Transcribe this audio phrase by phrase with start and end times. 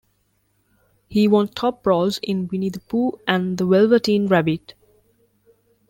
[1.09, 4.73] He won top roles in "Winnie the Pooh" and "The Velveteen Rabbit".